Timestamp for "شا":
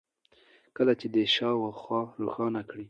1.35-1.49